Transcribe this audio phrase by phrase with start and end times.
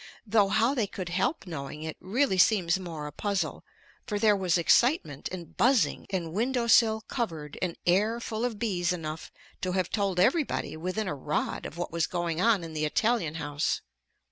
[0.25, 3.63] Though how they could help knowing it really seems more a puzzle,
[4.07, 8.91] for there was excitement and buzzing and window sill covered and air full of bees
[8.91, 12.85] enough to have told everybody within a rod of what was going on in the
[12.85, 13.81] Italian house.